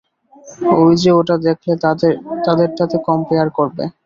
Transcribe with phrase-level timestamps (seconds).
[0.75, 1.73] ঐ যে ওটা দেখলে
[2.45, 3.83] তাদেরটাতে কম্পেয়ার করবে।